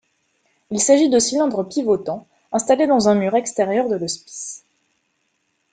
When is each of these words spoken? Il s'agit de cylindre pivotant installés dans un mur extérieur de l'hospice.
Il 0.71 0.79
s'agit 0.81 1.09
de 1.11 1.19
cylindre 1.19 1.61
pivotant 1.61 2.25
installés 2.51 2.87
dans 2.87 3.07
un 3.07 3.13
mur 3.13 3.35
extérieur 3.35 3.87
de 3.87 3.97
l'hospice. 3.97 4.65